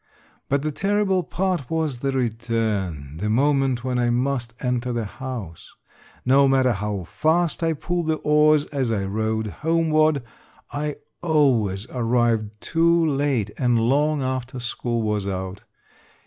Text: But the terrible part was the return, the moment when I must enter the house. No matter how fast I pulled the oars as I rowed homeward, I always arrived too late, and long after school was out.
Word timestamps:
But 0.49 0.63
the 0.63 0.71
terrible 0.71 1.21
part 1.21 1.69
was 1.69 1.99
the 1.99 2.11
return, 2.11 3.17
the 3.17 3.29
moment 3.29 3.83
when 3.83 3.99
I 3.99 4.09
must 4.09 4.55
enter 4.59 4.91
the 4.91 5.05
house. 5.05 5.75
No 6.25 6.47
matter 6.47 6.71
how 6.73 7.03
fast 7.03 7.61
I 7.61 7.73
pulled 7.73 8.07
the 8.07 8.15
oars 8.15 8.65
as 8.73 8.91
I 8.91 9.03
rowed 9.05 9.45
homeward, 9.61 10.23
I 10.71 10.95
always 11.21 11.85
arrived 11.91 12.49
too 12.61 13.05
late, 13.05 13.51
and 13.59 13.77
long 13.77 14.23
after 14.23 14.57
school 14.59 15.03
was 15.03 15.27
out. 15.27 15.65